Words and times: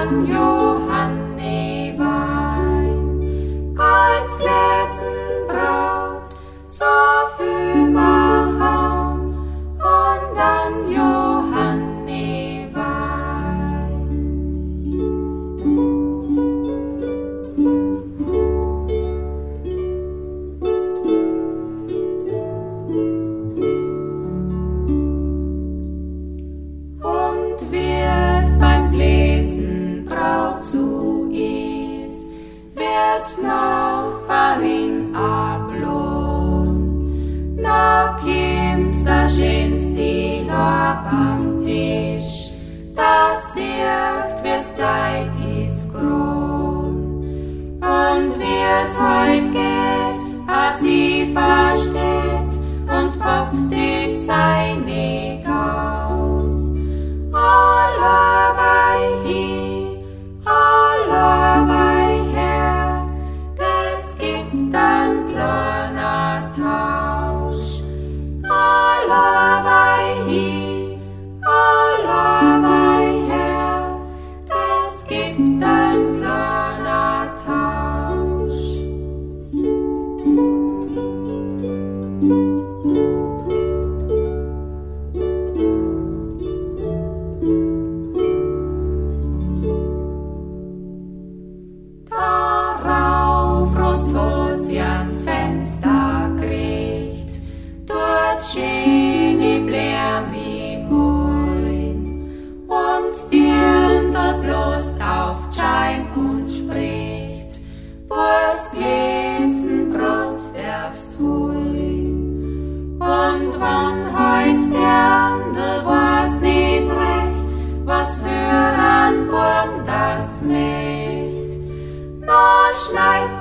on 0.00 0.24
your 0.24 0.79
Jesuis 31.30 32.28
wird 32.74 33.42
Nachbarin 33.42 35.14
ablon. 35.14 36.70
Na 37.56 38.18
kommt 38.20 39.06
der 39.06 39.28
schönste 39.28 40.42
Lob 40.46 41.02
am 41.10 41.62
Tisch, 41.62 42.50
das 42.94 43.38
sieht, 43.54 44.42
wie's 44.42 44.74
Zeit 44.74 45.30
ist 45.66 45.90
grün. 45.92 46.96
Und 47.80 48.32
wie's 48.38 48.92
heute 48.98 49.39
He 70.30 70.59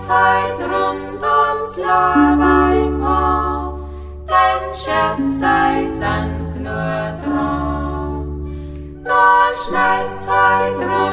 Weisheit 0.09 0.59
rund 0.59 1.23
ums 1.23 1.77
Labaima, 1.77 3.77
denn 4.27 4.73
Scherz 4.73 5.39
sei 5.39 5.87
sank 5.99 6.55
nur 6.55 7.13
dran. 7.21 8.43
Nur 9.03 9.53
Schneidheit 9.61 10.77
rund 10.77 11.08